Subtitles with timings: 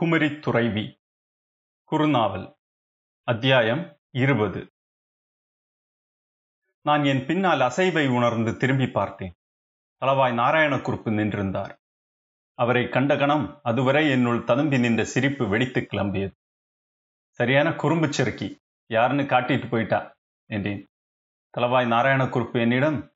[0.00, 1.00] குமரித் துறைவி
[1.90, 2.56] குறுநாவல்
[3.22, 4.72] அத்தியாயம் இருபது.
[6.80, 9.34] நான் என் பின்னால் அசைவை உணர்ந்து திரும்பி பார்த்தேன்.
[10.04, 11.76] அளவாய் நாராயணக்குறுப்பு நின்றிருந்தார்.
[12.54, 16.32] அவரை கண்ட கணம் அதுவரை என்னுள் ததும்பி நின்ற சிரிப்பு வெடித்து கிளம்பியது.
[17.28, 20.14] சரியான குறும்பு செருக்கி யாருன்னு காட்டிட்டு போயிட்டா?
[20.46, 20.88] என்றேன்.
[21.50, 23.12] தளவாய் நாராயணக்குறுப்பு என்னிடம்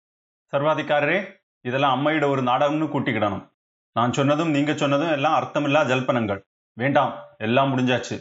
[0.52, 3.52] சர்வாதிகாரரே இதெல்லாம் அம்மையிட ஒரு நாடகம்னு கூட்டிக்கிடணும்.
[3.92, 6.42] நான் சொன்னதும் நீங்க சொன்னதும் எல்லாம் அர்த்தமில்லா ஜல்பனங்கள்.
[6.78, 8.16] வேண்டாம் எல்லாம் முடிஞ்சாச்சு.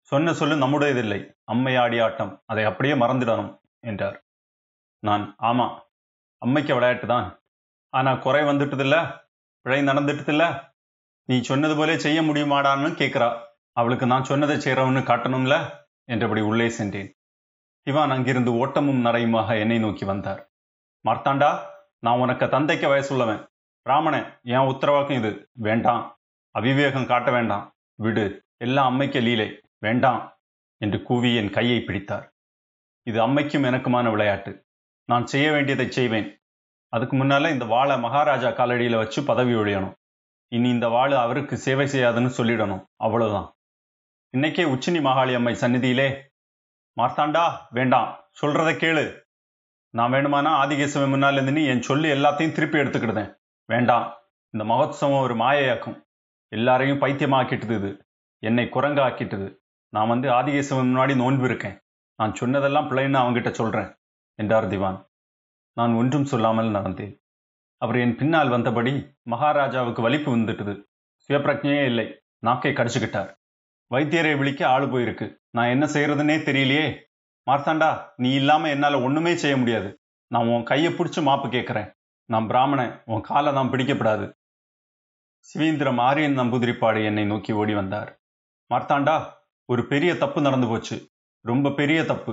[0.00, 1.18] சொன்ன சொல்லு நம்முடையதில்லை.
[1.52, 4.16] அம்மையாடி ஆட்டம் அதை அப்படியே மறந்துடணும் என்றார்.
[4.98, 5.66] நான் ஆமா
[6.42, 7.26] அம்மைக்கு விளையாட்டு தான்
[7.92, 8.96] ஆனா குறை வந்துட்டதில்ல
[9.62, 10.44] பிழை நடந்துட்டதில்ல.
[11.28, 13.28] நீ சொன்னது போலே செய்ய முடியுமாடான்னு கேட்கிறா.
[13.72, 15.56] அவளுக்கு நான் சொன்னதை செய்கிறவன்னு காட்டணும்ல
[16.04, 17.10] என்றபடி உள்ளே சென்றேன்.
[17.86, 20.40] இவான் அங்கிருந்து ஓட்டமும் நடையுமாக என்னை நோக்கி வந்தார்.
[21.04, 21.50] மார்த்தாண்டா
[21.98, 23.42] நான் உனக்கு தந்தைக்கு வயசுள்ளவன்.
[23.86, 25.50] பிராமணன் என் உத்தரவாக்கம் இது.
[25.52, 26.02] வேண்டாம்
[26.58, 27.64] அவிவேகம் காட்ட வேண்டாம்.
[28.02, 29.60] விடு எல்லாம் அம்மைக்கு லீலை.
[29.78, 30.38] வேண்டாம்
[30.80, 32.32] என்று கூவி என் கையை பிடித்தார்.
[33.06, 34.64] இது அம்மைக்கும் எனக்குமான விளையாட்டு.
[35.04, 36.28] நான் செய்ய வேண்டியதை செய்வேன்.
[36.88, 39.94] அதுக்கு முன்னால இந்த வாழை மகாராஜா காலடியில வச்சு பதவி ஒழியணும்.
[40.48, 42.84] இனி இந்த வாள் அவருக்கு சேவை செய்யாதுன்னு சொல்லிடணும்.
[42.96, 43.48] அவ்வளவுதான்.
[44.36, 46.08] இன்னைக்கே உச்சினி மகாளி அம்மை சந்நிதியிலே
[46.96, 49.04] மார்த்தாண்டா வேண்டாம் சொல்றதை கேளு.
[49.94, 53.34] நான் வேணுமானா ஆதிகேசவன் முன்னால் இருந்து நீ என் சொல்லி எல்லாத்தையும் திருப்பி எடுத்துக்கிடுதேன்.
[53.66, 54.06] வேண்டாம்
[54.50, 55.98] இந்த மகோத்சவம் ஒரு மாயையாக்கும்.
[56.52, 58.06] எல்லாரையும் பைத்தியமாக்கிட்டுது இது.
[58.38, 59.56] என்னை குரங்காக்கிட்டுது.
[59.88, 61.80] நான் வந்து ஆதிகேசவன் முன்னாடி நோன்பு இருக்கேன்.
[62.16, 63.90] நான் சொன்னதெல்லாம் பிள்ளைன்னு அவங்கிட்ட சொல்றேன்
[64.34, 64.98] என்றார் திவான்.
[65.72, 67.20] நான் ஒன்றும் சொல்லாமல் நடந்தேன்.
[67.76, 70.74] அவர் என் பின்னால் வந்தபடி மகாராஜாவுக்கு வலிப்பு வந்துட்டுது.
[71.28, 73.30] சுயப்பிரஜையே இல்லை நாக்கை கடிச்சுக்கிட்டார்.
[73.90, 75.36] வைத்தியரை விழிக்க ஆள் போயிருக்கு.
[75.50, 76.88] நான் என்ன செய்யறதுன்னே தெரியலையே.
[77.46, 80.00] மார்த்தாண்டா நீ இல்லாம என்னால ஒண்ணுமே செய்ய முடியாது.
[80.26, 81.88] நான் உன் கையை பிடிச்சி மாப்பு கேட்குறேன்
[82.24, 84.26] நான் பிராமணன் உன் காலை நான் பிடிக்கப்படாது
[85.48, 88.20] சிவீந்திரம் ஆரியன் நம்பூதிரிப்பாடு என்னை நோக்கி ஓடி வந்தார்.
[88.70, 89.16] மார்த்தாண்டா
[89.64, 91.08] ஒரு பெரிய தப்பு நடந்து போச்சு.
[91.44, 92.32] ரொம்ப பெரிய தப்பு.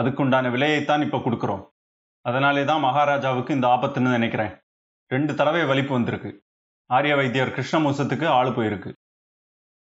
[0.00, 1.64] அதுக்குண்டான விலையைத்தான் இப்ப கொடுக்குறோம்.
[2.20, 4.60] அதனாலே தான் மகாராஜாவுக்கு இந்த ஆபத்துன்னு நினைக்கிறேன்.
[5.06, 6.44] ரெண்டு தடவை வலிப்பு வந்திருக்கு.
[6.90, 8.92] ஆரிய வைத்தியர் கிருஷ்ணமூசத்துக்கு ஆள் போயிருக்கு.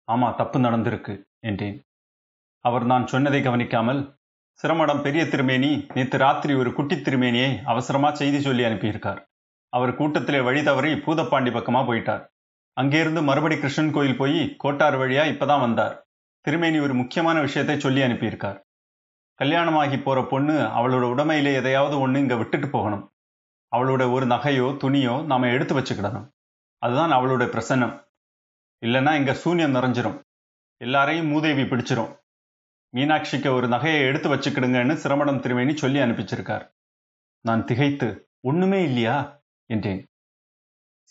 [0.08, 1.82] ஆமா தப்பு நடந்திருக்கு என்றேன்.
[2.64, 4.00] அவர் நான் சொன்னதை கவனிக்காமல்
[4.62, 9.20] சிரமடம் பெரிய திருமேனி நேற்று ராத்திரி ஒரு குட்டி திருமேனியை அவசரமா செய்தி சொல்லி அனுப்பியிருக்கார்.
[9.72, 12.24] அவர் கூட்டத்திலே வழி தவறி பூதப்பாண்டி பக்கமா போயிட்டார்.
[12.80, 16.06] அங்கேருந்து மறுபடி கிருஷ்ணன் கோயில் போய் கோட்டார் வழியா இப்பதான் வந்தார்.
[16.40, 18.62] திருமேனி ஒரு முக்கியமான விஷயத்தை சொல்லி அனுப்பியிருக்கார்.
[19.34, 23.12] கல்யாணமாகி போற பொண்ணு அவளோட உடமையிலே எதையாவது ஒண்ணு இங்க விட்டுட்டு போகணும்.
[23.76, 26.30] அவளோட ஒரு நகையோ துணியோ நாம எடுத்து வச்சுக்கிடணும்.
[26.78, 28.06] அதுதான் அவளோட பிரசன்னம்.
[28.86, 30.22] இல்லைன்னா இங்க சூன்யம் நிறைஞ்சிரும்.
[30.76, 32.20] எல்லாரையும் மூதேவி பிடிச்சிரும்.
[32.96, 36.74] மீனாட்சிக்கு ஒரு நகையை எடுத்து வச்சுக்கிடுங்கன்னு சிரமணம் திருமேனி சொல்லி அனுப்பிச்சிருக்கார்.
[37.40, 39.42] நான் திகைத்து ஒண்ணுமே இல்லையா?
[39.66, 40.06] என்றேன்.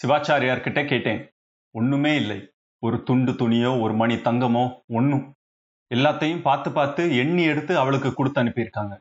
[0.01, 1.31] சிவாச்சாரியார்கிட்ட கேட்டேன்.
[1.75, 2.39] ஒண்ணுமே இல்லை.
[2.83, 4.63] ஒரு துண்டு துணியோ ஒரு மணி தங்கமோ
[4.97, 5.25] ஒன்னும்
[5.91, 8.93] எல்லாத்தையும் பார்த்து பார்த்து எண்ணி எடுத்து அவளுக்கு கொடுத்து அனுப்பியிருக்காங்க.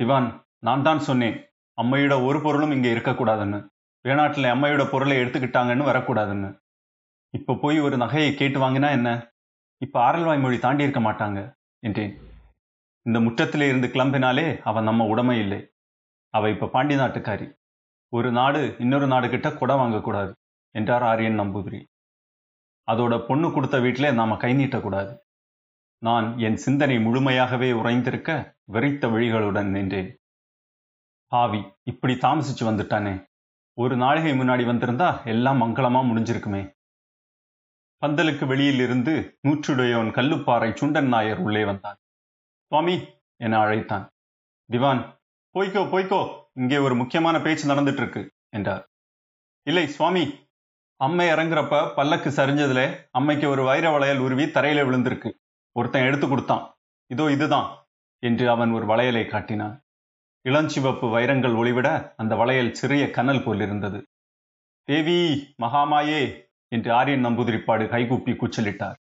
[0.00, 0.28] திவான்
[0.58, 1.36] நான் தான் சொன்னேன்
[1.78, 3.58] அம்மையோட ஒரு பொருளும் இங்க இருக்கக்கூடாதுன்னு.
[4.04, 6.50] வேணாட்டில் அம்மையோட பொருளை எடுத்துக்கிட்டாங்கன்னு வரக்கூடாதுன்னு.
[7.34, 9.10] இப்ப போய் ஒரு நகையை கேட்டு வாங்கினா என்ன?
[9.82, 11.38] இப்ப ஆரல்வாய் மொழி தாண்டி இருக்க மாட்டாங்க
[11.82, 12.12] என்றேன்.
[13.06, 15.60] இந்த முற்றத்திலே இருந்து கிளம்பினாலே அவன் நம்ம உடமை இல்லை.
[16.34, 17.46] அவ இப்ப பாண்டி நாட்டுக்காரி
[18.12, 20.32] ஒரு நாடு இன்னொரு நாடு கிட்ட கொடை வாங்கக்கூடாது.
[20.74, 21.80] என்றார் ஆரியன் நம்பூதிரி
[22.88, 25.12] அதோட பொண்ணு கொடுத்த வீட்டிலே நாம கை நீட்டக்கூடாது.
[26.02, 28.30] நான் என் சிந்தனை முழுமையாகவே உறைந்திருக்க
[28.72, 30.10] வெறித்த விழிகளுடன் நின்றேன்.
[31.32, 33.14] ஆவி இப்படி தாமசிச்சு வந்துட்டானே.
[33.78, 36.62] ஒரு நாளிகை முன்னாடி வந்திருந்தா எல்லாம் மங்களமா முடிஞ்சிருக்குமே.
[38.02, 39.14] பந்தலுக்கு வெளியில் இருந்து
[39.48, 41.98] நூற்றுடையவன் கல்லுப்பாறை சுண்டன் நாயர் உள்ளே வந்தான்.
[42.72, 42.96] சுவாமி
[43.40, 44.06] என அழைத்தான்.
[44.70, 45.02] திவான்
[45.54, 46.20] போய்க்கோ போய்க்கோ
[46.52, 48.84] இங்கே ஒரு முக்கியமான பேச்சு நடந்துட்டு இருக்கு என்றார்.
[49.66, 50.24] இல்லை சுவாமி
[51.02, 52.80] அம்மை இறங்குறப்ப பல்லக்கு சரிஞ்சதுல
[53.18, 55.30] அம்மைக்கு ஒரு வைர வளையல் உருவி தரையில விழுந்திருக்கு.
[55.76, 56.64] ஒருத்தன் எடுத்து கொடுத்தான்.
[57.10, 57.68] இதோ இதுதான்
[58.18, 59.74] என்று அவன் ஒரு வளையலை காட்டினான்.
[60.44, 63.98] இளஞ்சிவப்பு வைரங்கள் ஒளிவிட அந்த வளையல் சிறிய கனல் போல் இருந்தது
[64.88, 65.18] தேவி
[65.62, 66.22] மகாமாயே
[66.68, 68.96] என்று ஆரியன் நம்பூதிரிப்பாடு கைகூப்பி கூச்சலிட்டார்.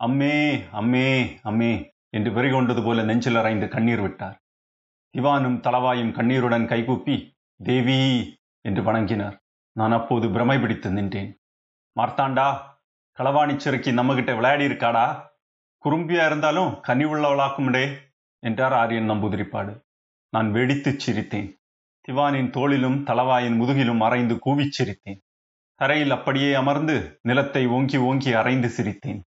[0.00, 0.36] அம்மே
[0.72, 1.08] அம்மே
[1.44, 1.72] அம்மே
[2.10, 4.36] என்று வெறிகொண்டது போல நெஞ்சில் அறைந்து கண்ணீர் விட்டார்.
[5.14, 7.16] திவானும் தலவாயும் கண்ணீருடன் கைகூப்பி
[7.60, 8.00] தேவி
[8.64, 9.36] என்று வணங்கினார்.
[9.72, 11.30] நான் அப்போது பிரமை பிடித்து நின்றேன்.
[11.96, 12.46] மார்த்தாண்டா
[13.18, 15.06] களவாணி சிறுக்கி நம்மகிட்ட விளையாடி இருக்காடா
[15.84, 17.84] குறும்பியா இருந்தாலும் கனி உள்ளவளாக்கும்டே
[18.42, 19.72] என்றார் ஆரியன் நம்பூதிரிப்பாடு.
[20.32, 21.48] நான் வெடித்துச் சிரித்தேன்.
[22.08, 25.20] திவானின் தோளிலும் தலவாயின் முதுகிலும் அரைந்து கூவிச் சிரித்தேன்.
[25.80, 29.20] தரையில் அப்படியே அமர்ந்து நிலத்தை ஓங்கி ஓங்கி அரைந்து சிரித்தேன்.